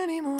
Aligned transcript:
anymore. 0.00 0.39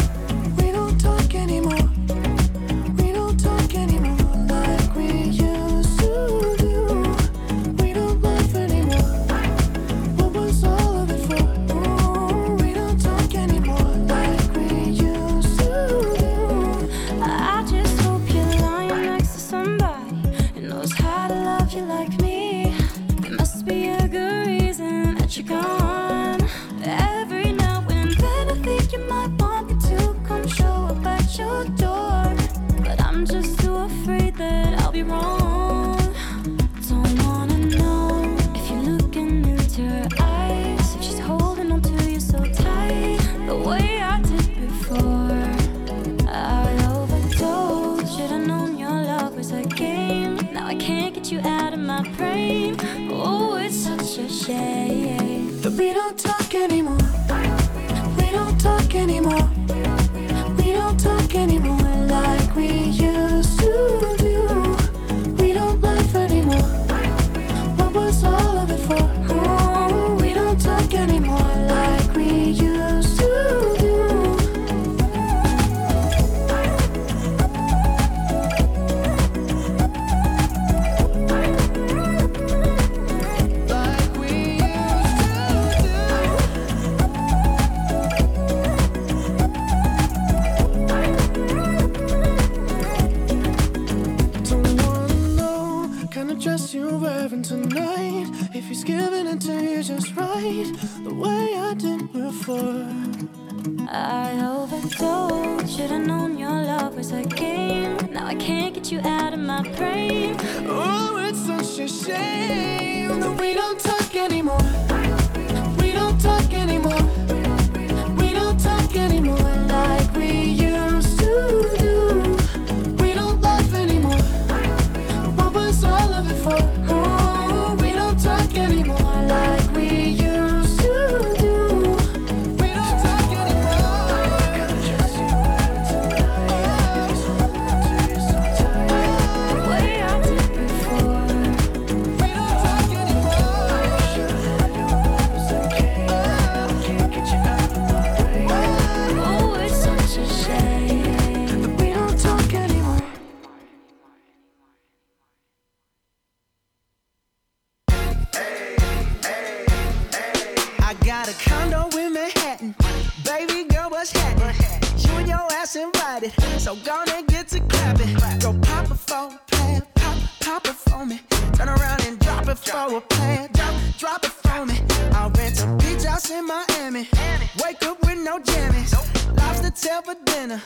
plans. 178.85 179.37
Lobster 179.37 179.71
tail 179.71 180.01
for 180.01 180.15
dinner. 180.25 180.61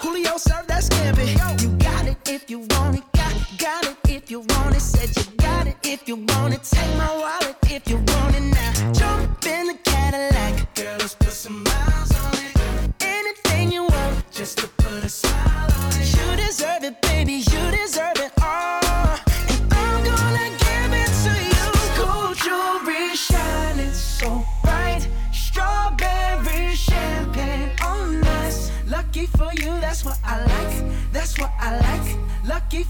Julio 0.00 0.36
served 0.36 0.68
that 0.68 0.82
scampi. 0.82 1.32
You 1.62 1.68
got 1.78 2.06
it 2.06 2.16
if 2.28 2.50
you 2.50 2.60
want 2.60 2.96
it. 2.96 3.04
Got, 3.12 3.34
got 3.58 3.86
it 3.86 3.96
if 4.08 4.30
you 4.30 4.40
want 4.40 4.76
it. 4.76 4.80
Said 4.80 5.16
you 5.16 5.36
got 5.36 5.66
it 5.66 5.76
if 5.82 6.08
you 6.08 6.16
want 6.16 6.54
it. 6.54 6.62
Take 6.62 6.96
my 6.96 7.10
wallet 7.16 7.56
if 7.70 7.88
you 7.88 7.96
want 7.96 8.36
it 8.36 8.40
now. 8.40 8.92
Jump 8.92 9.46
in 9.46 9.66
the 9.68 9.85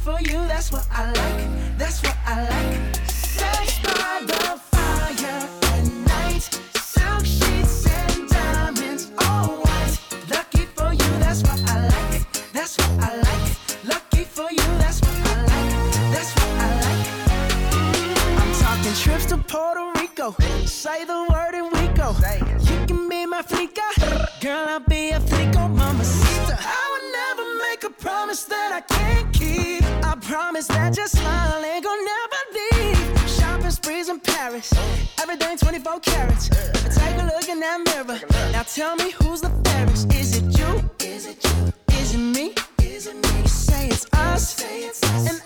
for 0.07 0.21
you, 0.21 0.39
that's 0.47 0.71
what 0.71 0.87
I 0.93 1.07
like, 1.07 1.79
that's 1.79 2.01
what 2.01 2.17
I 2.25 2.43
like. 2.49 2.95
Sex 3.11 3.81
by 3.83 4.23
the 4.25 4.57
fire 4.71 5.49
at 5.75 5.85
night, 6.07 6.43
silk 6.79 7.25
sheets 7.27 7.85
and 7.89 8.29
diamonds, 8.29 9.11
all 9.19 9.57
white. 9.65 9.99
Lucky 10.31 10.65
for 10.77 10.93
you, 10.93 11.11
that's 11.19 11.43
what 11.43 11.59
I 11.69 11.89
like, 11.89 12.53
that's 12.53 12.79
what 12.79 12.91
I 13.03 13.17
like. 13.17 13.47
Lucky 13.85 14.23
for 14.23 14.49
you, 14.49 14.69
that's 14.79 15.01
what 15.01 15.17
I 15.27 15.43
like, 15.53 15.71
that's 16.15 16.33
what 16.37 16.51
I 16.67 16.71
like. 16.85 17.07
I'm 18.41 18.53
talking 18.63 18.95
trips 19.03 19.27
to 19.27 19.39
Puerto 19.39 19.91
Rico, 19.99 20.37
say 20.67 21.05
the 21.05 21.27
word 21.33 21.55
and 21.61 21.69
we 21.75 21.85
go. 21.99 22.15
You 22.71 22.87
can 22.87 23.09
be 23.09 23.27
my 23.27 23.43
flica, 23.43 23.83
girl, 24.41 24.69
I'll 24.69 24.79
be 24.79 25.11
a 25.11 25.19
flico, 25.19 25.67
mama 25.67 26.05
sister. 26.05 26.57
I 26.61 26.85
would 26.93 27.07
never 27.21 27.47
make 27.67 27.83
a 27.83 27.91
promise 27.91 28.45
that 28.45 28.71
I 28.73 28.83
can't 28.83 29.26
promise 30.57 30.69
that 30.69 30.97
your 30.97 31.07
smile 31.07 31.65
ain't 31.65 31.85
gonna 31.85 32.03
never 32.03 32.41
leave. 32.57 33.31
Shopping 33.31 33.71
sprees 33.71 34.09
in 34.09 34.21
Paris, 34.21 34.73
everything 35.21 35.59
24 35.59 36.01
carats. 36.01 36.49
Take 36.49 37.17
a 37.21 37.27
look 37.27 37.49
in 37.49 37.61
that 37.61 37.81
mirror. 37.87 38.21
Now 38.53 38.63
tell 38.63 38.97
me 38.97 39.11
who's 39.11 39.41
the 39.41 39.51
fairest? 39.65 40.13
Is 40.15 40.37
it 40.37 40.59
you? 40.59 40.91
Is 41.07 41.27
it 41.27 41.45
you? 41.45 41.73
Is 41.99 42.15
it 42.15 42.19
me? 42.19 42.55
Is 42.81 43.07
it 43.07 43.17
me? 43.17 43.43
You 43.43 43.49
Say 43.49 43.89
it's 43.89 44.07
us, 44.15 45.31
and 45.31 45.46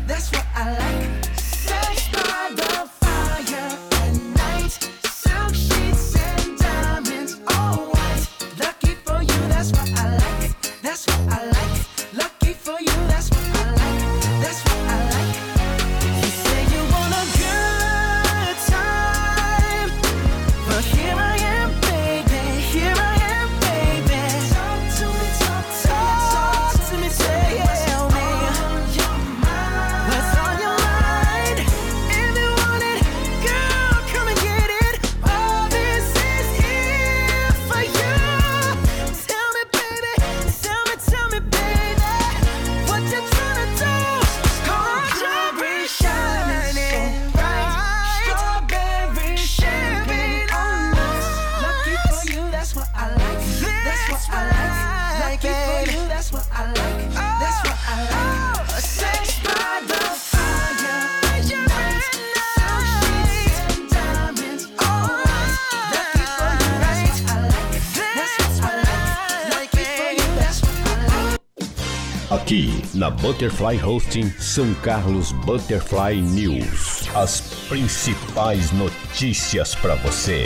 Butterfly 73.31 73.81
Hosting 73.81 74.29
São 74.31 74.73
Carlos 74.81 75.31
Butterfly 75.31 76.21
News. 76.21 77.07
As 77.15 77.39
principais 77.69 78.73
notícias 78.73 79.73
para 79.73 79.95
você. 79.95 80.43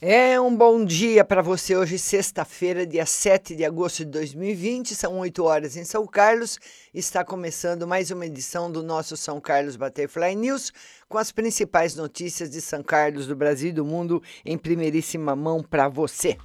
É 0.00 0.40
um 0.40 0.56
bom 0.56 0.82
dia 0.82 1.26
para 1.26 1.42
você 1.42 1.76
hoje, 1.76 1.98
sexta-feira, 1.98 2.86
dia 2.86 3.04
7 3.04 3.54
de 3.54 3.66
agosto 3.66 3.98
de 3.98 4.10
2020, 4.12 4.94
são 4.94 5.18
8 5.18 5.44
horas 5.44 5.76
em 5.76 5.84
São 5.84 6.06
Carlos. 6.06 6.58
Está 6.94 7.22
começando 7.22 7.86
mais 7.86 8.10
uma 8.10 8.24
edição 8.24 8.72
do 8.72 8.82
nosso 8.82 9.14
São 9.14 9.38
Carlos 9.42 9.76
Butterfly 9.76 10.34
News, 10.34 10.72
com 11.06 11.18
as 11.18 11.30
principais 11.30 11.94
notícias 11.94 12.48
de 12.48 12.62
São 12.62 12.82
Carlos, 12.82 13.26
do 13.26 13.36
Brasil 13.36 13.68
e 13.68 13.74
do 13.74 13.84
mundo 13.84 14.22
em 14.42 14.56
primeiríssima 14.56 15.36
mão 15.36 15.62
para 15.62 15.86
você. 15.86 16.38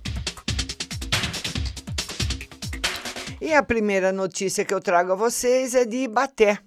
E 3.44 3.56
a 3.56 3.64
primeira 3.64 4.12
notícia 4.12 4.64
que 4.64 4.72
eu 4.72 4.80
trago 4.80 5.14
a 5.14 5.16
vocês 5.16 5.74
é 5.74 5.84
de 5.84 5.98
Ibaté. 5.98 6.60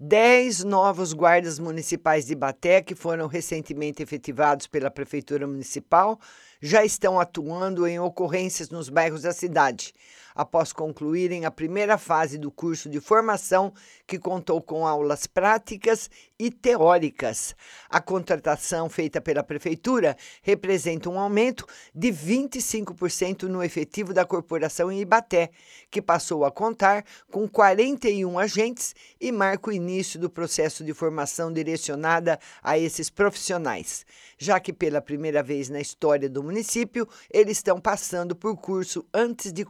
Dez 0.00 0.64
novos 0.64 1.12
guardas 1.12 1.60
municipais 1.60 2.26
de 2.26 2.32
Ibaté, 2.32 2.82
que 2.82 2.96
foram 2.96 3.28
recentemente 3.28 4.02
efetivados 4.02 4.66
pela 4.66 4.90
Prefeitura 4.90 5.46
Municipal, 5.46 6.18
já 6.60 6.84
estão 6.84 7.20
atuando 7.20 7.86
em 7.86 8.00
ocorrências 8.00 8.68
nos 8.68 8.88
bairros 8.88 9.22
da 9.22 9.32
cidade, 9.32 9.92
após 10.38 10.72
concluírem 10.72 11.44
a 11.44 11.50
primeira 11.50 11.98
fase 11.98 12.38
do 12.38 12.48
curso 12.48 12.88
de 12.88 13.00
formação, 13.00 13.72
que 14.06 14.20
contou 14.20 14.62
com 14.62 14.86
aulas 14.86 15.26
práticas 15.26 16.08
e 16.38 16.48
teóricas. 16.48 17.56
A 17.90 18.00
contratação 18.00 18.88
feita 18.88 19.20
pela 19.20 19.42
Prefeitura 19.42 20.16
representa 20.40 21.10
um 21.10 21.18
aumento 21.18 21.66
de 21.92 22.12
25% 22.12 23.42
no 23.48 23.64
efetivo 23.64 24.14
da 24.14 24.24
corporação 24.24 24.92
em 24.92 25.00
Ibaté, 25.00 25.50
que 25.90 26.00
passou 26.00 26.44
a 26.44 26.52
contar 26.52 27.04
com 27.32 27.48
41 27.48 28.38
agentes 28.38 28.94
e 29.20 29.32
marca 29.32 29.70
o 29.70 29.72
início 29.72 30.20
do 30.20 30.30
processo 30.30 30.84
de 30.84 30.94
formação 30.94 31.52
direcionada 31.52 32.38
a 32.62 32.78
esses 32.78 33.10
profissionais, 33.10 34.06
já 34.38 34.60
que 34.60 34.72
pela 34.72 35.00
primeira 35.00 35.42
vez 35.42 35.68
na 35.68 35.80
história 35.80 36.28
do 36.28 36.44
município 36.44 37.08
eles 37.28 37.58
estão 37.58 37.80
passando 37.80 38.36
por 38.36 38.56
curso 38.56 39.04
antes 39.12 39.52
de 39.52 39.64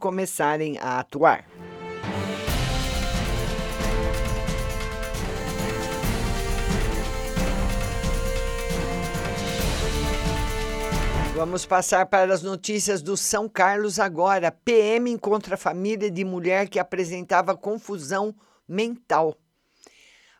a 0.79 0.99
atuar. 0.99 1.45
Vamos 11.39 11.65
passar 11.65 12.05
para 12.07 12.33
as 12.33 12.43
notícias 12.43 13.01
do 13.01 13.15
São 13.15 13.47
Carlos 13.47 13.97
agora. 13.97 14.51
PM 14.51 15.09
encontra 15.09 15.55
família 15.55 16.11
de 16.11 16.25
mulher 16.25 16.67
que 16.67 16.77
apresentava 16.77 17.55
confusão 17.55 18.35
mental. 18.67 19.37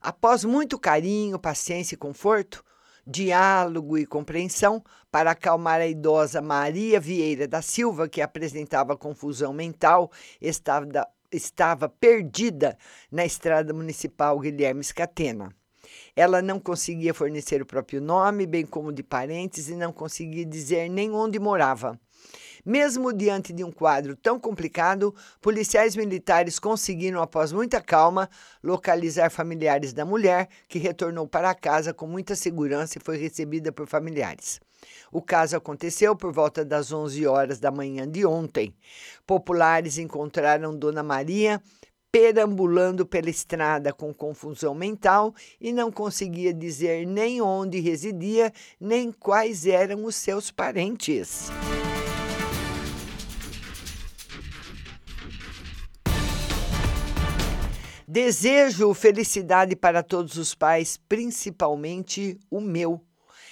Após 0.02 0.44
muito 0.44 0.78
carinho, 0.78 1.40
paciência 1.40 1.96
e 1.96 1.98
conforto, 1.98 2.62
diálogo 3.08 3.98
e 3.98 4.06
compreensão 4.06 4.84
para 5.12 5.32
acalmar 5.32 5.82
a 5.82 5.88
idosa 5.88 6.42
Maria 6.42 7.00
Vieira 7.00 7.48
da 7.48 7.62
Silva, 7.62 8.08
que 8.08 8.22
apresentava 8.22 8.98
confusão 8.98 9.54
mental, 9.54 10.12
estava, 10.42 10.88
estava 11.32 11.90
perdida 11.90 12.78
na 13.12 13.26
estrada 13.26 13.74
municipal 13.74 14.40
Guilherme 14.40 14.84
Scatena. 14.84 15.54
Ela 16.16 16.42
não 16.42 16.60
conseguia 16.60 17.14
fornecer 17.14 17.62
o 17.62 17.66
próprio 17.66 18.02
nome, 18.02 18.46
bem 18.46 18.66
como 18.66 18.92
de 18.92 19.02
parentes, 19.02 19.70
e 19.70 19.76
não 19.76 19.92
conseguia 19.92 20.46
dizer 20.46 20.90
nem 20.90 21.12
onde 21.12 21.40
morava. 21.40 22.00
Mesmo 22.66 23.14
diante 23.14 23.54
de 23.54 23.64
um 23.64 23.72
quadro 23.72 24.16
tão 24.16 24.40
complicado, 24.40 25.16
policiais 25.42 25.96
militares 25.96 26.60
conseguiram, 26.60 27.22
após 27.22 27.52
muita 27.52 27.82
calma, 27.82 28.30
localizar 28.62 29.32
familiares 29.32 29.94
da 29.94 30.06
mulher, 30.06 30.50
que 30.68 30.78
retornou 30.78 31.28
para 31.28 31.56
casa 31.56 31.94
com 31.94 32.06
muita 32.06 32.36
segurança 32.36 32.98
e 32.98 33.02
foi 33.02 33.18
recebida 33.18 33.72
por 33.72 33.88
familiares. 33.88 34.60
O 35.12 35.22
caso 35.22 35.58
aconteceu 35.58 36.16
por 36.16 36.32
volta 36.32 36.64
das 36.64 36.92
11 36.92 37.26
horas 37.26 37.60
da 37.60 37.72
manhã 37.72 38.08
de 38.08 38.26
ontem. 38.26 38.74
Populares 39.26 39.98
encontraram 39.98 40.78
Dona 40.78 41.04
Maria 41.04 41.62
perambulando 42.12 43.06
pela 43.06 43.30
estrada 43.30 43.94
com 43.94 44.14
confusão 44.14 44.74
mental 44.74 45.34
e 45.62 45.72
não 45.72 45.92
conseguia 45.92 46.54
dizer 46.54 47.06
nem 47.06 47.42
onde 47.42 47.80
residia, 47.80 48.52
nem 48.80 49.12
quais 49.12 49.66
eram 49.66 50.06
os 50.06 50.16
seus 50.16 50.50
parentes. 50.50 51.50
Desejo 58.08 58.92
felicidade 58.96 59.76
para 59.76 60.02
todos 60.02 60.36
os 60.36 60.56
pais, 60.56 60.98
principalmente 61.08 62.40
o 62.50 62.60
meu. 62.60 63.00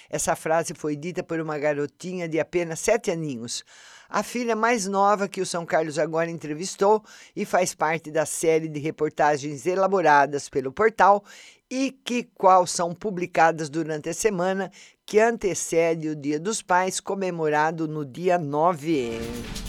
Essa 0.10 0.36
frase 0.36 0.74
foi 0.74 0.96
dita 0.96 1.24
por 1.24 1.40
uma 1.40 1.58
garotinha 1.58 2.28
de 2.28 2.40
apenas 2.40 2.80
sete 2.80 3.12
aninhos, 3.12 3.64
a 4.10 4.24
filha 4.24 4.56
mais 4.56 4.88
nova 4.88 5.28
que 5.28 5.42
o 5.42 5.46
São 5.46 5.66
Carlos 5.66 6.00
agora 6.00 6.32
entrevistou 6.32 7.04
e 7.36 7.44
faz 7.44 7.76
parte 7.76 8.10
da 8.10 8.26
série 8.26 8.70
de 8.70 8.80
reportagens 8.80 9.66
elaboradas 9.66 10.48
pelo 10.48 10.72
portal 10.72 11.24
e 11.70 11.92
que 11.92 12.24
qual 12.34 12.66
são 12.66 12.96
publicadas 12.96 13.70
durante 13.70 14.08
a 14.10 14.14
semana 14.14 14.72
que 15.06 15.20
antecede 15.20 16.08
o 16.08 16.16
Dia 16.16 16.40
dos 16.40 16.62
Pais, 16.62 17.02
comemorado 17.02 17.88
no 17.88 18.06
dia 18.06 18.38
9. 18.38 19.67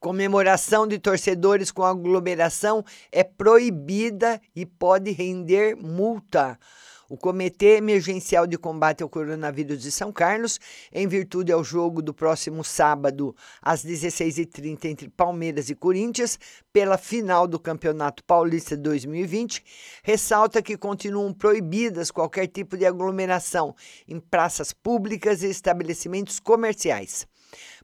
Comemoração 0.00 0.86
de 0.86 0.98
torcedores 0.98 1.70
com 1.70 1.84
aglomeração 1.84 2.82
é 3.12 3.22
proibida 3.22 4.40
e 4.56 4.64
pode 4.64 5.10
render 5.10 5.76
multa. 5.76 6.58
O 7.06 7.18
Comitê 7.18 7.76
Emergencial 7.76 8.46
de 8.46 8.56
Combate 8.56 9.02
ao 9.02 9.10
Coronavírus 9.10 9.82
de 9.82 9.92
São 9.92 10.10
Carlos, 10.10 10.58
em 10.90 11.06
virtude 11.06 11.52
ao 11.52 11.62
jogo 11.62 12.00
do 12.00 12.14
próximo 12.14 12.64
sábado, 12.64 13.36
às 13.60 13.84
16h30, 13.84 14.86
entre 14.86 15.10
Palmeiras 15.10 15.68
e 15.68 15.74
Corinthians, 15.74 16.38
pela 16.72 16.96
final 16.96 17.46
do 17.46 17.60
Campeonato 17.60 18.24
Paulista 18.24 18.78
2020, 18.78 19.62
ressalta 20.02 20.62
que 20.62 20.78
continuam 20.78 21.30
proibidas 21.34 22.10
qualquer 22.10 22.46
tipo 22.46 22.74
de 22.74 22.86
aglomeração 22.86 23.76
em 24.08 24.18
praças 24.18 24.72
públicas 24.72 25.42
e 25.42 25.50
estabelecimentos 25.50 26.40
comerciais. 26.40 27.28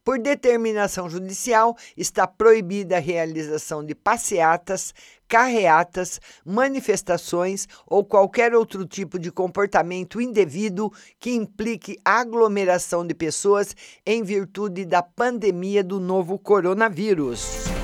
Por 0.06 0.20
determinação 0.20 1.10
judicial, 1.10 1.76
está 1.96 2.28
proibida 2.28 2.96
a 2.96 3.00
realização 3.00 3.84
de 3.84 3.92
passeatas, 3.92 4.94
carreatas, 5.26 6.20
manifestações 6.44 7.66
ou 7.84 8.04
qualquer 8.04 8.54
outro 8.54 8.86
tipo 8.86 9.18
de 9.18 9.32
comportamento 9.32 10.20
indevido 10.20 10.92
que 11.18 11.32
implique 11.32 11.98
aglomeração 12.04 13.04
de 13.04 13.14
pessoas 13.14 13.74
em 14.06 14.22
virtude 14.22 14.84
da 14.84 15.02
pandemia 15.02 15.82
do 15.82 15.98
novo 15.98 16.38
coronavírus. 16.38 17.75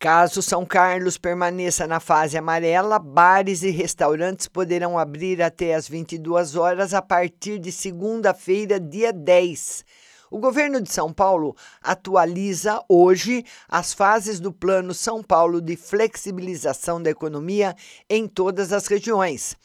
Caso 0.00 0.40
São 0.40 0.64
Carlos 0.64 1.18
permaneça 1.18 1.86
na 1.86 2.00
fase 2.00 2.38
amarela, 2.38 2.98
bares 2.98 3.62
e 3.62 3.68
restaurantes 3.68 4.48
poderão 4.48 4.98
abrir 4.98 5.42
até 5.42 5.74
às 5.74 5.86
22 5.86 6.56
horas 6.56 6.94
a 6.94 7.02
partir 7.02 7.58
de 7.58 7.70
segunda-feira, 7.70 8.80
dia 8.80 9.12
10. 9.12 9.84
O 10.30 10.38
governo 10.38 10.80
de 10.80 10.92
São 10.92 11.12
Paulo 11.12 11.56
atualiza 11.82 12.80
hoje 12.88 13.44
as 13.68 13.92
fases 13.92 14.38
do 14.38 14.52
Plano 14.52 14.94
São 14.94 15.24
Paulo 15.24 15.60
de 15.60 15.74
flexibilização 15.74 17.02
da 17.02 17.10
economia 17.10 17.74
em 18.08 18.28
todas 18.28 18.72
as 18.72 18.86
regiões. 18.86 19.56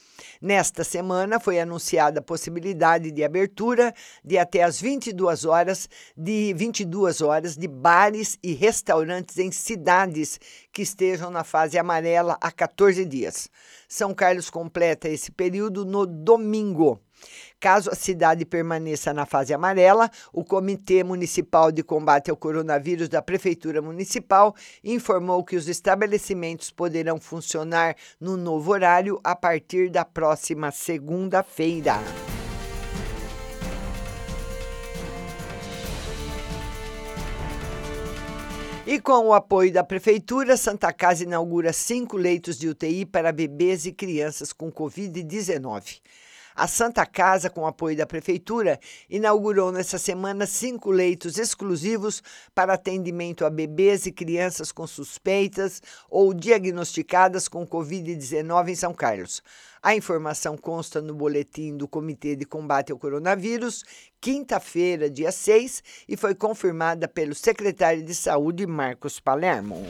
Nesta 0.41 0.83
semana 0.83 1.39
foi 1.39 1.59
anunciada 1.59 2.19
a 2.19 2.23
possibilidade 2.23 3.11
de 3.11 3.23
abertura 3.23 3.93
de 4.23 4.39
até 4.39 4.63
às 4.63 4.81
22 4.81 5.45
horas 5.45 5.87
de 6.17 6.51
22 6.55 7.21
horas 7.21 7.55
de 7.55 7.67
bares 7.67 8.39
e 8.41 8.53
restaurantes 8.53 9.37
em 9.37 9.51
cidades 9.51 10.39
que 10.73 10.81
estejam 10.81 11.29
na 11.29 11.43
fase 11.43 11.77
amarela 11.77 12.39
há 12.41 12.51
14 12.51 13.05
dias. 13.05 13.51
São 13.87 14.15
Carlos 14.15 14.49
completa 14.49 15.07
esse 15.07 15.31
período 15.31 15.85
no 15.85 16.07
domingo. 16.07 16.99
Caso 17.59 17.89
a 17.89 17.95
cidade 17.95 18.45
permaneça 18.45 19.13
na 19.13 19.25
fase 19.25 19.53
amarela, 19.53 20.09
o 20.31 20.43
Comitê 20.43 21.03
Municipal 21.03 21.71
de 21.71 21.83
Combate 21.83 22.29
ao 22.29 22.37
Coronavírus 22.37 23.09
da 23.09 23.21
Prefeitura 23.21 23.81
Municipal 23.81 24.55
informou 24.83 25.43
que 25.43 25.55
os 25.55 25.67
estabelecimentos 25.67 26.71
poderão 26.71 27.19
funcionar 27.19 27.95
no 28.19 28.37
novo 28.37 28.71
horário 28.71 29.19
a 29.23 29.35
partir 29.35 29.89
da 29.89 30.05
próxima 30.05 30.71
segunda-feira. 30.71 31.95
E 38.87 38.99
com 38.99 39.29
o 39.29 39.33
apoio 39.33 39.73
da 39.73 39.83
Prefeitura, 39.83 40.55
Santa 40.55 40.93
Casa 40.93 41.23
inaugura 41.23 41.73
cinco 41.73 42.17
leitos 42.17 42.55
de 42.55 42.69
UTI 42.69 43.03
para 43.03 43.31
bebês 43.31 43.87
e 43.87 43.91
crianças 43.91 44.53
com 44.53 44.71
Covid-19. 44.71 46.01
A 46.55 46.67
Santa 46.69 47.05
Casa, 47.05 47.49
com 47.49 47.67
apoio 47.67 47.97
da 47.97 48.05
Prefeitura, 48.05 48.79
inaugurou 49.09 49.73
nessa 49.73 49.97
semana 49.97 50.45
cinco 50.45 50.89
leitos 50.89 51.37
exclusivos 51.37 52.23
para 52.53 52.75
atendimento 52.75 53.45
a 53.45 53.49
bebês 53.49 54.05
e 54.05 54.11
crianças 54.11 54.71
com 54.71 54.87
suspeitas 54.87 55.81
ou 56.09 56.33
diagnosticadas 56.33 57.49
com 57.49 57.67
Covid-19 57.67 58.69
em 58.69 58.75
São 58.75 58.93
Carlos. 58.93 59.43
A 59.83 59.93
informação 59.97 60.55
consta 60.55 61.01
no 61.01 61.13
boletim 61.13 61.75
do 61.75 61.89
Comitê 61.89 62.37
de 62.37 62.45
Combate 62.45 62.89
ao 62.89 62.97
Coronavírus, 62.97 63.83
quinta-feira, 64.21 65.09
dia 65.09 65.33
6, 65.33 65.83
e 66.07 66.15
foi 66.15 66.33
confirmada 66.33 67.05
pelo 67.05 67.35
secretário 67.35 68.01
de 68.01 68.15
Saúde, 68.15 68.65
Marcos 68.65 69.19
Palermo. 69.19 69.83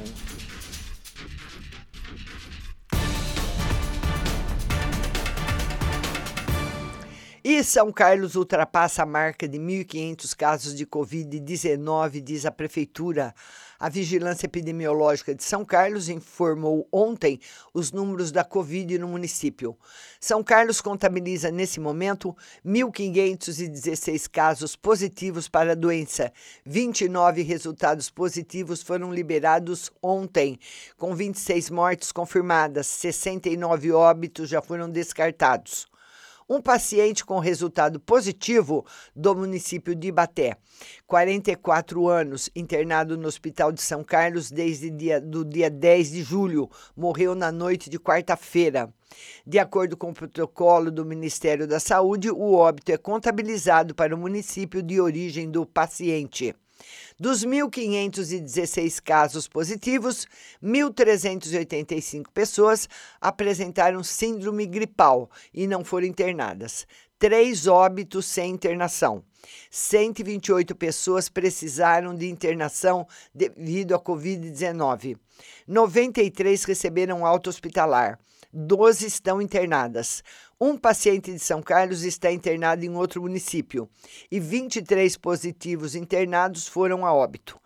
E 7.48 7.64
São 7.64 7.92
Carlos 7.92 8.34
ultrapassa 8.34 9.04
a 9.04 9.06
marca 9.06 9.48
de 9.48 9.60
1.500 9.60 10.36
casos 10.36 10.74
de 10.74 10.84
Covid-19, 10.84 12.20
diz 12.20 12.44
a 12.44 12.50
Prefeitura. 12.50 13.36
A 13.78 13.88
Vigilância 13.88 14.48
Epidemiológica 14.48 15.36
de 15.36 15.44
São 15.44 15.64
Carlos 15.64 16.10
informou 16.10 16.88
ontem 16.92 17.40
os 17.72 17.92
números 17.92 18.32
da 18.32 18.44
Covid 18.44 18.98
no 18.98 19.08
município. 19.08 19.78
São 20.20 20.44
Carlos 20.44 20.82
contabiliza, 20.82 21.52
nesse 21.52 21.80
momento, 21.80 22.36
1.516 22.66 24.28
casos 24.28 24.76
positivos 24.76 25.48
para 25.48 25.74
a 25.74 25.76
doença. 25.76 26.34
29 26.66 27.44
resultados 27.44 28.10
positivos 28.10 28.82
foram 28.82 29.14
liberados 29.14 29.92
ontem, 30.02 30.58
com 30.98 31.14
26 31.14 31.70
mortes 31.70 32.12
confirmadas, 32.12 32.88
69 32.88 33.92
óbitos 33.92 34.50
já 34.50 34.64
foram 34.64 34.90
descartados 34.90 35.86
um 36.48 36.62
paciente 36.62 37.26
com 37.26 37.40
resultado 37.40 38.00
positivo 38.00 38.86
do 39.16 39.36
município 39.36 39.96
de 39.96 40.10
Ibaté, 40.10 40.58
44 41.08 42.08
anos, 42.08 42.50
internado 42.56 43.18
no 43.18 43.28
Hospital 43.28 43.72
de 43.72 43.82
São 43.82 44.04
Carlos 44.04 44.52
desde 44.52 44.90
dia, 44.90 45.20
do 45.20 45.44
dia 45.44 45.70
10 45.70 46.12
de 46.12 46.24
julho, 46.24 46.70
morreu 46.96 47.34
na 47.34 47.52
noite 47.52 47.90
de 47.90 48.00
quarta-feira. 48.00 48.94
De 49.46 49.58
acordo 49.58 49.98
com 49.98 50.10
o 50.10 50.14
protocolo 50.14 50.92
do 50.92 51.06
Ministério 51.06 51.68
da 51.68 51.80
Saúde, 51.80 52.30
o 52.30 52.54
óbito 52.54 52.92
é 52.92 52.98
contabilizado 52.98 53.96
para 53.96 54.14
o 54.14 54.18
município 54.18 54.84
de 54.84 55.00
origem 55.00 55.50
do 55.50 55.66
paciente. 55.66 56.56
Dos 57.18 57.46
1.516 57.46 59.02
casos 59.02 59.48
positivos, 59.48 60.28
1.385 60.62 62.26
pessoas 62.34 62.90
apresentaram 63.22 64.04
síndrome 64.04 64.66
gripal 64.66 65.30
e 65.54 65.66
não 65.68 65.84
foram 65.84 66.08
internadas. 66.08 66.86
Três 67.18 67.66
óbitos 67.68 68.26
sem 68.26 68.52
internação. 68.52 69.24
128 69.72 70.76
pessoas 70.76 71.30
precisaram 71.30 72.14
de 72.14 72.30
internação 72.30 73.08
devido 73.34 73.96
à 73.96 74.00
Covid-19. 74.00 75.18
93 75.66 76.64
receberam 76.66 77.26
alta 77.26 77.50
hospitalar. 77.50 78.20
12 78.52 79.06
estão 79.06 79.42
internadas. 79.42 80.24
Um 80.60 80.78
paciente 80.78 81.34
de 81.34 81.40
São 81.40 81.62
Carlos 81.62 82.04
está 82.04 82.32
internado 82.32 82.86
em 82.86 82.96
outro 82.96 83.22
município 83.22 83.90
e 84.32 84.40
23 84.40 85.18
positivos 85.18 85.96
internados 85.96 86.66
foram 86.66 87.06
a 87.06 87.14
óbito. 87.14 87.60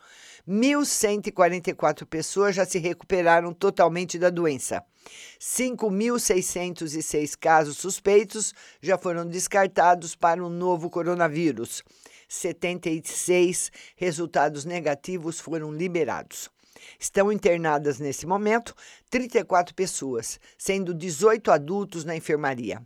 1.144 0.48 2.04
pessoas 2.08 2.56
já 2.56 2.66
se 2.66 2.80
recuperaram 2.80 3.54
totalmente 3.54 4.18
da 4.18 4.32
doença. 4.32 4.84
5.606 5.40 7.38
casos 7.40 7.78
suspeitos 7.78 8.56
já 8.82 8.98
foram 8.98 9.24
descartados 9.28 10.16
para 10.16 10.44
o 10.44 10.50
novo 10.50 10.90
coronavírus. 10.90 11.84
76 12.28 13.72
resultados 13.98 14.66
negativos 14.66 15.40
foram 15.40 15.72
liberados. 15.72 16.50
Estão 17.00 17.32
internadas 17.32 18.00
nesse 18.00 18.26
momento 18.26 18.76
34 19.10 19.74
pessoas, 19.74 20.40
sendo 20.58 20.94
18 20.94 21.52
adultos 21.52 22.06
na 22.06 22.16
enfermaria. 22.16 22.82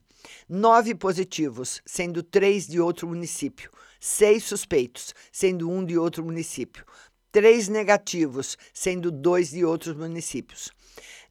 Nove 0.48 0.96
positivos, 0.96 1.82
sendo 1.86 2.24
três 2.24 2.68
de 2.68 2.80
outro 2.80 3.08
município. 3.08 3.70
Seis 4.00 4.44
suspeitos, 4.44 5.14
sendo 5.32 5.70
um 5.70 5.84
de 5.84 5.98
outro 5.98 6.24
município. 6.24 6.86
Três 7.32 7.68
negativos, 7.68 8.58
sendo 8.74 9.12
dois 9.12 9.50
de 9.50 9.66
outros 9.66 9.96
municípios. 9.96 10.72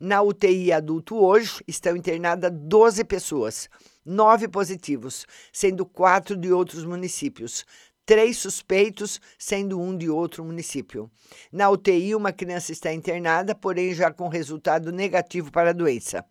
Na 0.01 0.21
UTI 0.21 0.73
adulto 0.73 1.17
hoje 1.17 1.63
estão 1.69 1.97
internadas 1.97 2.51
12 2.53 3.05
pessoas, 3.05 3.69
nove 4.05 4.49
positivos, 4.49 5.27
sendo 5.53 5.87
quatro 5.87 6.37
de 6.37 6.53
outros 6.53 6.85
municípios 6.85 7.65
três 8.05 8.39
suspeitos, 8.39 9.21
sendo 9.39 9.81
um 9.81 9.97
de 9.97 10.11
outro 10.11 10.45
município. 10.45 11.11
Na 11.51 11.71
UTI, 11.71 12.15
uma 12.15 12.33
criança 12.33 12.73
está 12.73 12.93
internada, 12.93 13.55
porém 13.55 13.95
já 13.95 14.11
com 14.13 14.29
resultado 14.29 14.93
negativo 14.93 15.51
para 15.51 15.71
a 15.71 15.75
doença. 15.75 16.25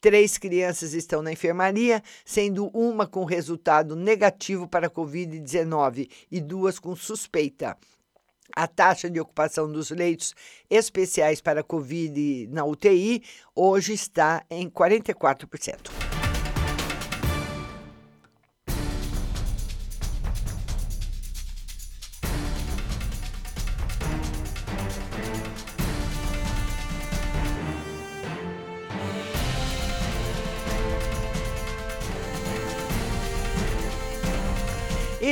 Três 0.00 0.38
crianças 0.38 0.92
estão 0.94 1.22
na 1.22 1.32
enfermaria, 1.32 2.02
sendo 2.24 2.68
uma 2.68 3.06
com 3.06 3.24
resultado 3.24 3.96
negativo 3.96 4.68
para 4.68 4.86
a 4.86 4.90
Covid-19 4.90 6.08
e 6.30 6.40
duas 6.40 6.78
com 6.78 6.94
suspeita. 6.94 7.76
A 8.54 8.66
taxa 8.66 9.10
de 9.10 9.20
ocupação 9.20 9.70
dos 9.70 9.90
leitos 9.90 10.34
especiais 10.70 11.40
para 11.40 11.60
a 11.60 11.64
Covid 11.64 12.46
na 12.48 12.64
UTI 12.64 13.22
hoje 13.54 13.92
está 13.92 14.42
em 14.48 14.70
44%. 14.70 15.97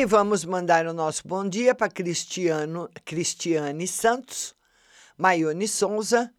E 0.07 0.09
vamos 0.09 0.45
mandar 0.45 0.87
o 0.87 0.93
nosso 0.93 1.27
bom 1.27 1.49
dia 1.49 1.75
para 1.75 1.91
Cristiano, 1.91 2.89
Cristiane 3.05 3.89
Santos, 3.89 4.55
Maione 5.19 5.67
Souza, 5.67 6.33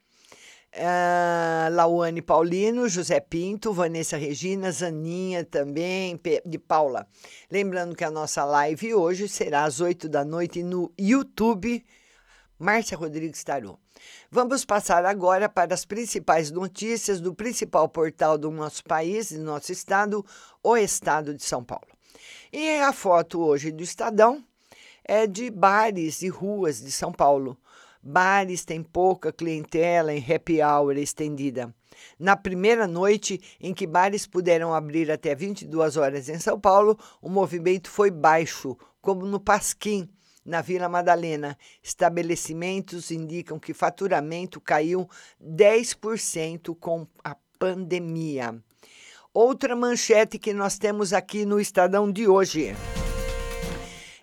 uh, 0.74 1.76
Lauane 1.76 2.22
Paulino, 2.22 2.88
José 2.88 3.20
Pinto, 3.20 3.74
Vanessa 3.74 4.16
Regina, 4.16 4.72
Zaninha 4.72 5.44
também, 5.44 6.18
de 6.46 6.58
Paula. 6.58 7.06
Lembrando 7.52 7.94
que 7.94 8.06
a 8.06 8.10
nossa 8.10 8.46
live 8.46 8.94
hoje 8.94 9.28
será 9.28 9.66
às 9.66 9.82
8 9.82 10.08
da 10.08 10.24
noite 10.24 10.64
no 10.64 10.90
YouTube, 10.98 11.86
Márcia 12.58 12.98
Rodrigues 12.98 13.44
Tarô. 13.44 13.78
Vamos 14.32 14.64
passar 14.64 15.04
agora 15.06 15.50
para 15.50 15.74
as 15.74 15.84
principais 15.84 16.52
notícias 16.52 17.20
do 17.20 17.36
principal 17.36 17.90
portal 17.90 18.38
do 18.38 18.50
nosso 18.50 18.82
país, 18.86 19.30
do 19.30 19.44
nosso 19.44 19.74
estado, 19.74 20.26
o 20.64 20.78
Estado 20.78 21.34
de 21.34 21.44
São 21.44 21.66
Paulo. 21.66 21.97
E 22.52 22.80
a 22.80 22.94
foto 22.94 23.42
hoje 23.42 23.72
do 23.72 23.84
Estadão 23.84 24.42
é 25.04 25.28
de 25.28 25.50
bares 25.50 26.22
e 26.22 26.30
ruas 26.30 26.82
de 26.82 26.92
São 26.92 27.12
Paulo. 27.12 27.58
Bares 28.02 28.64
têm 28.64 28.82
pouca 28.82 29.34
clientela 29.34 30.14
em 30.14 30.24
happy 30.24 30.62
hour 30.62 30.98
estendida. 30.98 31.76
Na 32.18 32.38
primeira 32.38 32.88
noite 32.88 33.42
em 33.60 33.74
que 33.74 33.86
bares 33.86 34.26
puderam 34.26 34.74
abrir 34.74 35.12
até 35.12 35.36
22 35.36 35.98
horas 35.98 36.30
em 36.30 36.40
São 36.40 36.58
Paulo, 36.58 36.98
o 37.22 37.30
movimento 37.30 37.90
foi 37.90 38.10
baixo, 38.10 38.78
como 39.02 39.26
no 39.26 39.42
Pasquim, 39.42 40.08
na 40.46 40.62
Vila 40.62 40.88
Madalena. 40.88 41.58
Estabelecimentos 41.84 43.12
indicam 43.12 43.60
que 43.60 43.74
faturamento 43.74 44.62
caiu 44.62 45.10
10% 45.44 46.74
com 46.80 47.06
a 47.22 47.36
pandemia. 47.60 48.64
Outra 49.40 49.76
manchete 49.76 50.40
que 50.40 50.52
nós 50.52 50.80
temos 50.80 51.14
aqui 51.14 51.46
no 51.46 51.60
Estadão 51.60 52.12
de 52.12 52.28
hoje. 52.28 52.76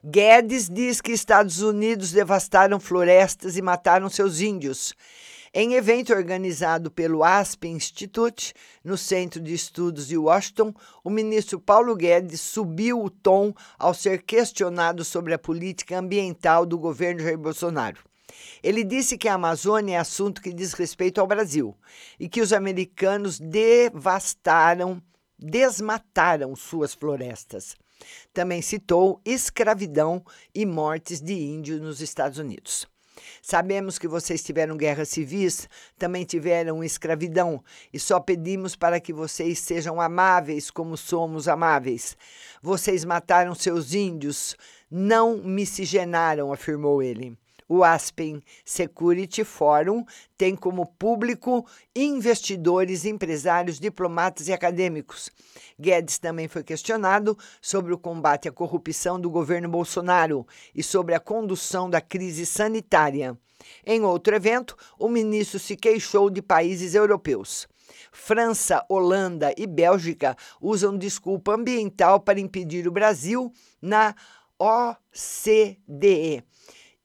Guedes 0.03 0.69
diz 0.69 1.01
que 1.01 1.13
Estados 1.13 1.63
Unidos 1.63 2.11
devastaram 2.11 2.81
florestas 2.81 3.57
e 3.57 3.63
mataram 3.63 4.09
seus 4.09 4.41
índios. 4.41 4.93
Em 5.55 5.75
evento 5.75 6.13
organizado 6.13 6.91
pelo 6.91 7.23
Aspen 7.23 7.77
Institute, 7.77 8.53
no 8.83 8.99
Centro 8.99 9.41
de 9.41 9.55
Estudos 9.55 10.09
de 10.09 10.19
Washington, 10.19 10.75
o 11.05 11.11
ministro 11.11 11.61
Paulo 11.61 11.95
Guedes 11.95 12.41
subiu 12.41 13.01
o 13.01 13.09
tom 13.09 13.55
ao 13.79 13.95
ser 13.95 14.21
questionado 14.21 15.05
sobre 15.05 15.33
a 15.33 15.39
política 15.39 15.97
ambiental 15.97 16.67
do 16.67 16.77
governo 16.77 17.23
Jair 17.23 17.39
Bolsonaro. 17.39 18.14
Ele 18.63 18.85
disse 18.85 19.19
que 19.19 19.29
a 19.29 19.35
Amazônia 19.35 19.97
é 19.97 19.99
assunto 19.99 20.41
que 20.41 20.53
diz 20.53 20.73
respeito 20.73 21.21
ao 21.21 21.27
Brasil 21.27 21.77
e 22.19 22.29
que 22.29 22.41
os 22.41 22.53
americanos 22.53 23.39
devastaram, 23.39 25.03
desmataram 25.39 26.55
suas 26.57 26.95
florestas. 26.95 27.77
Também 28.33 28.61
citou 28.61 29.21
escravidão 29.25 30.25
e 30.55 30.67
mortes 30.67 31.21
de 31.21 31.35
índios 31.35 31.81
nos 31.81 32.01
Estados 32.01 32.39
Unidos. 32.39 32.87
Sabemos 33.41 33.99
que 33.99 34.09
vocês 34.09 34.43
tiveram 34.43 34.77
guerras 34.77 35.09
civis, 35.09 35.69
também 35.99 36.25
tiveram 36.25 36.83
escravidão, 36.83 37.63
e 37.93 37.99
só 37.99 38.19
pedimos 38.19 38.75
para 38.75 38.99
que 38.99 39.13
vocês 39.13 39.59
sejam 39.59 40.01
amáveis 40.01 40.71
como 40.71 40.97
somos 40.97 41.47
amáveis. 41.47 42.17
Vocês 42.61 43.05
mataram 43.05 43.55
seus 43.55 43.95
índios, 43.95 44.57
não 44.91 45.39
miscigenaram, 45.39 46.53
afirmou 46.53 47.03
ele. 47.03 47.37
O 47.67 47.83
Aspen 47.83 48.43
Security 48.63 49.43
Forum 49.43 50.05
tem 50.37 50.55
como 50.55 50.85
público 50.85 51.67
investidores, 51.97 53.07
empresários, 53.07 53.81
diplomatas 53.81 54.49
e 54.49 54.53
acadêmicos. 54.53 55.31
Guedes 55.81 56.19
também 56.19 56.47
foi 56.47 56.63
questionado 56.63 57.39
sobre 57.63 57.95
o 57.95 57.99
combate 57.99 58.49
à 58.49 58.53
corrupção 58.53 59.19
do 59.19 59.31
governo 59.31 59.69
Bolsonaro 59.69 60.47
e 60.75 60.83
sobre 60.83 61.15
a 61.15 61.21
condução 61.21 61.89
da 61.89 62.03
crise 62.03 62.45
sanitária. 62.45 63.39
Em 63.87 64.03
outro 64.03 64.35
evento, 64.35 64.77
o 64.99 65.09
ministro 65.09 65.59
se 65.59 65.75
queixou 65.75 66.29
de 66.29 66.43
países 66.43 66.95
europeus. 66.95 67.67
França, 68.13 68.85
Holanda 68.91 69.55
e 69.57 69.67
Bélgica 69.67 70.37
usam 70.61 70.99
desculpa 70.99 71.55
ambiental 71.55 72.21
para 72.21 72.41
impedir 72.41 72.87
o 72.87 72.93
Brasil 72.93 73.51
na 73.81 74.15
OCDE 74.59 76.45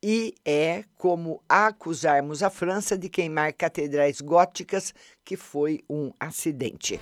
e 0.01 0.33
é 0.45 0.83
como 0.97 1.41
acusarmos 1.47 2.41
a 2.41 2.49
França 2.49 2.97
de 2.97 3.09
queimar 3.09 3.53
catedrais 3.53 4.21
góticas, 4.21 4.93
que 5.23 5.35
foi 5.35 5.81
um 5.89 6.11
acidente. 6.19 6.99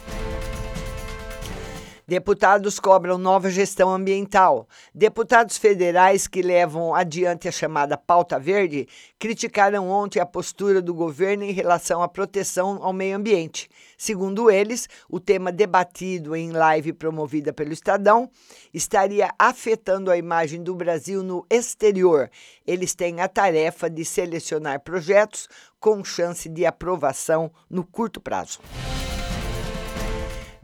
Deputados 2.10 2.80
cobram 2.80 3.18
nova 3.18 3.50
gestão 3.50 3.94
ambiental. 3.94 4.66
Deputados 4.96 5.58
federais 5.58 6.26
que 6.26 6.42
levam 6.42 6.96
adiante 6.96 7.50
a 7.50 7.52
chamada 7.52 7.98
pauta 7.98 8.40
verde 8.40 8.88
criticaram 9.20 9.90
ontem 9.90 10.22
a 10.22 10.26
postura 10.26 10.82
do 10.82 10.94
governo 10.94 11.44
em 11.44 11.52
relação 11.52 12.02
à 12.02 12.08
proteção 12.08 12.80
ao 12.82 12.94
meio 12.94 13.18
ambiente. 13.18 13.68
Segundo 13.98 14.50
eles, 14.50 14.88
o 15.10 15.20
tema 15.20 15.52
debatido 15.52 16.34
em 16.34 16.52
live 16.52 16.94
promovida 16.94 17.52
pelo 17.52 17.74
Estadão 17.74 18.30
estaria 18.74 19.30
afetando 19.38 20.10
a 20.10 20.16
imagem 20.16 20.64
do 20.64 20.74
Brasil 20.74 21.22
no 21.22 21.46
exterior. 21.50 22.32
Eles 22.66 22.96
têm 22.96 23.20
a 23.20 23.28
tarefa 23.28 23.90
de 23.90 24.06
selecionar 24.06 24.80
projetos 24.80 25.50
com 25.78 26.02
chance 26.06 26.48
de 26.48 26.66
aprovação 26.66 27.52
no 27.70 27.84
curto 27.84 28.22
prazo. 28.22 28.60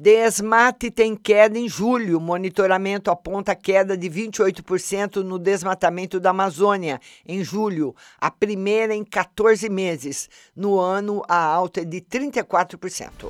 Desmate 0.04 0.92
tem 0.92 1.16
queda 1.16 1.58
em 1.58 1.70
julho. 1.70 2.20
Monitoramento 2.20 3.10
aponta 3.10 3.56
queda 3.56 3.96
de 3.96 4.10
28% 4.10 5.24
no 5.24 5.39
desmatamento 5.39 6.20
da 6.20 6.32
Amazônia 6.32 7.00
em 7.26 7.42
julho, 7.42 7.96
a 8.20 8.30
primeira 8.30 8.94
em 8.94 9.02
14 9.06 9.70
meses. 9.70 10.30
No 10.54 10.78
ano, 10.78 11.22
a 11.26 11.38
alta 11.38 11.80
é 11.80 11.86
de 11.86 12.02
34%. 12.02 13.30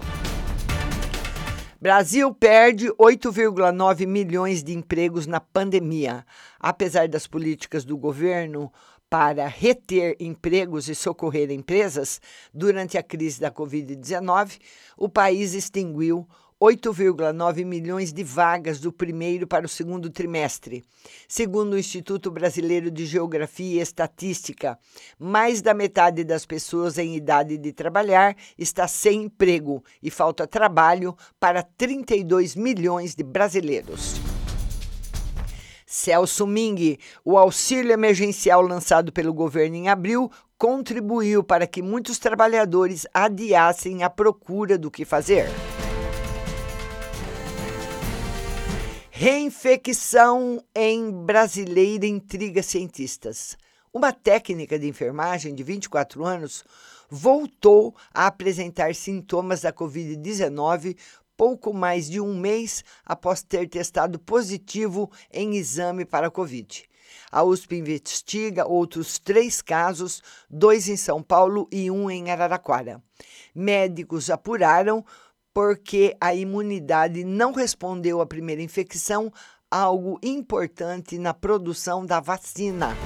Brasil 1.79 2.33
perde 2.33 2.87
8,9 2.93 4.07
milhões 4.07 4.63
de 4.63 4.73
empregos 4.73 5.27
na 5.27 5.39
pandemia. 5.39 6.25
Apesar 6.59 7.07
das 7.07 7.27
políticas 7.27 7.85
do 7.85 7.95
governo 7.95 8.73
para 9.07 9.45
reter 9.45 10.15
empregos 10.19 10.89
e 10.89 10.95
socorrer 10.95 11.51
empresas, 11.51 12.19
durante 12.51 12.97
a 12.97 13.03
crise 13.03 13.39
da 13.39 13.51
Covid-19, 13.51 14.59
o 14.97 15.07
país 15.07 15.53
extinguiu 15.53 16.27
8,9 16.63 17.65
milhões 17.65 18.13
de 18.13 18.23
vagas 18.23 18.79
do 18.79 18.89
primeiro 18.89 19.45
para 19.45 19.65
o 19.65 19.69
segundo 19.69 20.09
trimestre. 20.09 20.81
Segundo 21.27 21.73
o 21.73 21.77
Instituto 21.77 22.31
Brasileiro 22.31 22.89
de 22.89 23.05
Geografia 23.05 23.79
e 23.79 23.83
Estatística, 23.83 24.79
mais 25.19 25.61
da 25.61 25.73
metade 25.73 26.23
das 26.23 26.45
pessoas 26.45 26.97
em 26.97 27.17
idade 27.17 27.57
de 27.57 27.73
trabalhar 27.73 28.33
está 28.57 28.87
sem 28.87 29.23
emprego 29.23 29.83
e 30.01 30.09
falta 30.09 30.47
trabalho 30.47 31.17
para 31.37 31.63
32 31.63 32.55
milhões 32.55 33.13
de 33.13 33.25
brasileiros. 33.25 34.15
Celso 35.85 36.47
Ming, 36.47 36.97
o 37.25 37.37
auxílio 37.37 37.91
emergencial 37.91 38.61
lançado 38.61 39.11
pelo 39.11 39.33
governo 39.33 39.75
em 39.75 39.89
abril 39.89 40.31
contribuiu 40.57 41.43
para 41.43 41.67
que 41.67 41.81
muitos 41.81 42.17
trabalhadores 42.17 43.05
adiassem 43.13 44.01
a 44.01 44.09
procura 44.09 44.77
do 44.77 44.89
que 44.89 45.03
fazer. 45.03 45.49
Reinfecção 49.23 50.61
em 50.75 51.09
brasileira 51.09 52.05
intriga 52.05 52.61
cientistas. 52.61 53.57
Uma 53.93 54.11
técnica 54.11 54.77
de 54.77 54.85
enfermagem 54.85 55.55
de 55.55 55.63
24 55.63 56.25
anos 56.25 56.65
voltou 57.09 57.95
a 58.13 58.27
apresentar 58.27 58.93
sintomas 58.93 59.61
da 59.61 59.71
Covid-19 59.71 60.97
pouco 61.37 61.73
mais 61.73 62.09
de 62.09 62.19
um 62.19 62.37
mês 62.37 62.83
após 63.05 63.41
ter 63.41 63.69
testado 63.69 64.19
positivo 64.19 65.09
em 65.31 65.55
exame 65.55 66.03
para 66.03 66.27
a 66.27 66.29
Covid. 66.29 66.83
A 67.31 67.43
USP 67.43 67.77
investiga 67.77 68.67
outros 68.67 69.19
três 69.19 69.61
casos, 69.61 70.21
dois 70.49 70.89
em 70.89 70.97
São 70.97 71.23
Paulo 71.23 71.69
e 71.71 71.89
um 71.89 72.11
em 72.11 72.29
Araraquara. 72.29 73.01
Médicos 73.55 74.29
apuraram 74.29 75.05
porque 75.53 76.17
a 76.19 76.33
imunidade 76.33 77.23
não 77.23 77.53
respondeu 77.53 78.19
à 78.19 78.25
primeira 78.25 78.61
infecção, 78.61 79.31
algo 79.69 80.19
importante 80.23 81.17
na 81.17 81.33
produção 81.33 82.05
da 82.05 82.19
vacina. 82.19 82.97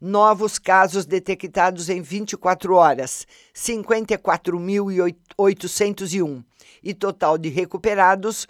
Novos 0.00 0.58
casos 0.58 1.06
detectados 1.06 1.88
em 1.88 2.02
24 2.02 2.74
horas, 2.74 3.28
54.801. 3.54 6.44
E 6.82 6.92
total 6.92 7.38
de 7.38 7.48
recuperados, 7.48 8.48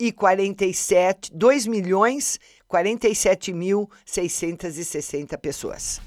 2.047, 0.00 1.30
2 1.32 1.66
milhões 1.66 2.38
47.660 2.68 5.38
pessoas. 5.38 6.00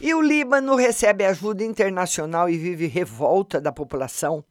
E 0.00 0.14
o 0.14 0.22
Líbano 0.22 0.76
recebe 0.76 1.24
ajuda 1.24 1.64
internacional 1.64 2.48
e 2.48 2.56
vive 2.56 2.86
revolta 2.86 3.60
da 3.60 3.72
população. 3.72 4.44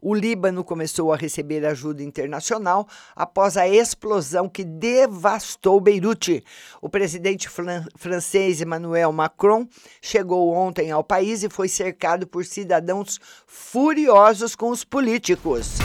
O 0.00 0.14
Líbano 0.14 0.62
começou 0.62 1.12
a 1.12 1.16
receber 1.16 1.66
ajuda 1.66 2.04
internacional 2.04 2.86
após 3.16 3.56
a 3.56 3.68
explosão 3.68 4.48
que 4.48 4.62
devastou 4.62 5.80
Beirute. 5.80 6.44
O 6.80 6.88
presidente 6.88 7.48
fran 7.48 7.84
francês 7.96 8.60
Emmanuel 8.60 9.10
Macron 9.12 9.66
chegou 10.00 10.52
ontem 10.52 10.92
ao 10.92 11.02
país 11.02 11.42
e 11.42 11.48
foi 11.48 11.66
cercado 11.68 12.24
por 12.24 12.44
cidadãos 12.44 13.18
furiosos 13.46 14.54
com 14.54 14.70
os 14.70 14.84
políticos. 14.84 15.78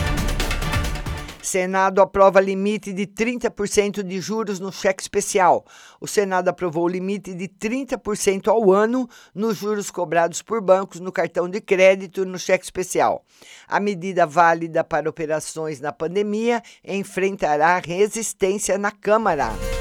Senado 1.48 2.02
aprova 2.02 2.42
limite 2.42 2.92
de 2.92 3.08
30% 3.08 4.04
de 4.04 4.20
juros 4.20 4.60
no 4.60 4.70
cheque 4.70 5.02
especial. 5.02 5.66
O 6.00 6.06
Senado 6.06 6.50
aprovou 6.50 6.84
o 6.84 6.90
limite 6.90 7.34
de 7.34 7.48
30% 7.48 8.50
ao 8.50 8.70
ano 8.70 9.10
nos 9.34 9.56
juros 9.56 9.90
cobrados 9.90 10.42
por 10.42 10.60
bancos 10.60 11.00
no 11.00 11.10
cartão 11.10 11.50
de 11.50 11.62
crédito 11.62 12.24
e 12.24 12.26
no 12.26 12.38
cheque 12.38 12.66
especial. 12.66 13.24
A 13.66 13.80
medida 13.80 14.26
válida 14.26 14.84
para 14.84 15.10
operações 15.10 15.80
na 15.80 15.94
pandemia 15.94 16.62
enfrentará 16.84 17.80
resistência 17.80 18.78
na 18.78 18.92
Câmara. 18.92 19.77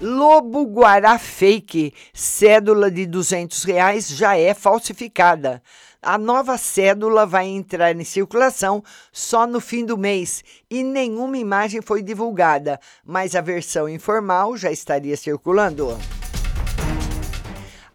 Lobo 0.00 0.66
Guará 0.66 1.18
Fake, 1.18 1.94
cédula 2.12 2.90
de 2.90 3.06
200 3.06 3.64
reais 3.64 4.08
já 4.08 4.36
é 4.36 4.52
falsificada. 4.52 5.62
A 6.02 6.18
nova 6.18 6.58
cédula 6.58 7.24
vai 7.24 7.46
entrar 7.46 7.96
em 7.96 8.04
circulação 8.04 8.84
só 9.10 9.46
no 9.46 9.58
fim 9.58 9.86
do 9.86 9.96
mês 9.96 10.44
e 10.70 10.82
nenhuma 10.84 11.38
imagem 11.38 11.80
foi 11.80 12.02
divulgada, 12.02 12.78
mas 13.04 13.34
a 13.34 13.40
versão 13.40 13.88
informal 13.88 14.54
já 14.54 14.70
estaria 14.70 15.16
circulando. 15.16 15.98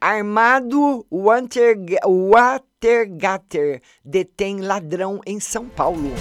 Armado 0.02 1.06
Watergatter 2.82 3.80
detém 4.04 4.62
ladrão 4.62 5.22
em 5.24 5.40
São 5.40 5.70
Paulo. 5.70 6.12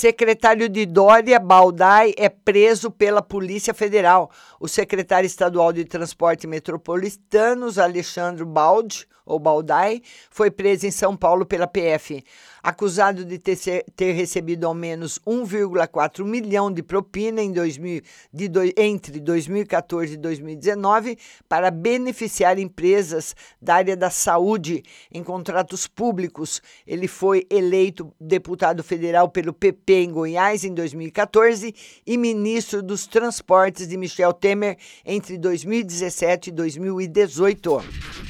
Secretário 0.00 0.66
de 0.66 0.86
Dória, 0.86 1.38
Baldai, 1.38 2.14
é 2.16 2.30
preso 2.30 2.90
pela 2.90 3.20
Polícia 3.20 3.74
Federal. 3.74 4.30
O 4.58 4.66
secretário 4.66 5.26
estadual 5.26 5.74
de 5.74 5.84
Transporte 5.84 6.46
Metropolitanos, 6.46 7.78
Alexandre 7.78 8.42
Baldi, 8.42 9.06
ou 9.30 9.38
Baldai, 9.38 10.02
foi 10.30 10.50
preso 10.50 10.86
em 10.86 10.90
São 10.90 11.16
Paulo 11.16 11.46
pela 11.46 11.66
PF, 11.66 12.22
acusado 12.62 13.24
de 13.24 13.38
ter, 13.38 13.56
ter 13.94 14.12
recebido 14.12 14.66
ao 14.66 14.74
menos 14.74 15.18
1,4 15.26 16.24
milhão 16.24 16.70
de 16.70 16.82
propina 16.82 17.40
em 17.40 17.52
2000, 17.52 18.02
de 18.32 18.48
do, 18.48 18.60
entre 18.76 19.20
2014 19.20 20.14
e 20.14 20.16
2019 20.16 21.16
para 21.48 21.70
beneficiar 21.70 22.58
empresas 22.58 23.34
da 23.60 23.76
área 23.76 23.96
da 23.96 24.10
saúde 24.10 24.82
em 25.10 25.22
contratos 25.22 25.86
públicos. 25.86 26.60
Ele 26.86 27.06
foi 27.06 27.46
eleito 27.48 28.12
deputado 28.20 28.82
federal 28.82 29.28
pelo 29.28 29.52
PP 29.52 29.92
em 29.92 30.12
Goiás 30.12 30.64
em 30.64 30.74
2014 30.74 31.74
e 32.06 32.16
ministro 32.16 32.82
dos 32.82 33.06
Transportes 33.06 33.86
de 33.86 33.96
Michel 33.96 34.32
Temer 34.32 34.76
entre 35.04 35.38
2017 35.38 36.50
e 36.50 36.52
2018. 36.52 38.29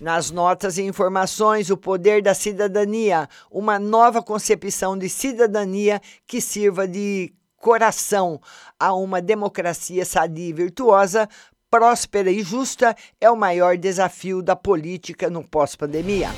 Nas 0.00 0.30
notas 0.30 0.78
e 0.78 0.82
informações, 0.82 1.68
o 1.68 1.76
poder 1.76 2.22
da 2.22 2.32
cidadania, 2.32 3.28
uma 3.50 3.78
nova 3.78 4.22
concepção 4.22 4.96
de 4.96 5.10
cidadania 5.10 6.00
que 6.26 6.40
sirva 6.40 6.88
de 6.88 7.34
coração 7.58 8.40
a 8.78 8.94
uma 8.94 9.20
democracia 9.20 10.06
sadia 10.06 10.48
e 10.48 10.52
virtuosa, 10.54 11.28
próspera 11.70 12.30
e 12.30 12.42
justa 12.42 12.96
é 13.20 13.30
o 13.30 13.36
maior 13.36 13.76
desafio 13.76 14.40
da 14.40 14.56
política 14.56 15.28
no 15.28 15.46
pós-pandemia. 15.46 16.30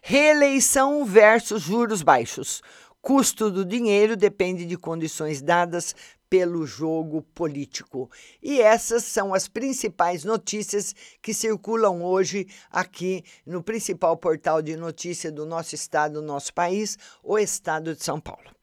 Reeleição 0.00 1.04
versus 1.04 1.64
juros 1.64 2.00
baixos. 2.00 2.62
Custo 3.02 3.50
do 3.50 3.62
dinheiro 3.62 4.16
depende 4.16 4.64
de 4.64 4.76
condições 4.78 5.42
dadas 5.42 5.94
pelo 6.28 6.66
jogo 6.66 7.22
político. 7.34 8.10
E 8.42 8.60
essas 8.60 9.04
são 9.04 9.32
as 9.32 9.48
principais 9.48 10.24
notícias 10.24 10.94
que 11.22 11.32
circulam 11.32 12.02
hoje 12.02 12.46
aqui 12.70 13.24
no 13.46 13.62
principal 13.62 14.16
portal 14.16 14.60
de 14.60 14.76
notícia 14.76 15.30
do 15.30 15.46
nosso 15.46 15.74
estado, 15.74 16.14
do 16.14 16.22
nosso 16.22 16.52
país, 16.52 16.98
o 17.22 17.38
Estado 17.38 17.94
de 17.94 18.02
São 18.02 18.20
Paulo. 18.20 18.56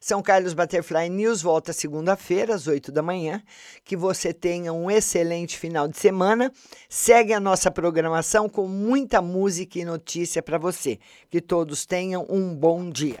São 0.00 0.22
Carlos 0.22 0.54
Butterfly 0.54 1.08
News 1.08 1.42
volta 1.42 1.72
segunda-feira, 1.72 2.54
às 2.54 2.66
8 2.66 2.92
da 2.92 3.02
manhã. 3.02 3.42
Que 3.84 3.96
você 3.96 4.32
tenha 4.32 4.72
um 4.72 4.90
excelente 4.90 5.58
final 5.58 5.88
de 5.88 5.98
semana. 5.98 6.52
Segue 6.88 7.32
a 7.32 7.40
nossa 7.40 7.70
programação 7.70 8.48
com 8.48 8.68
muita 8.68 9.20
música 9.22 9.78
e 9.78 9.84
notícia 9.84 10.42
para 10.42 10.58
você. 10.58 10.98
Que 11.30 11.40
todos 11.40 11.86
tenham 11.86 12.26
um 12.28 12.54
bom 12.54 12.88
dia. 12.90 13.20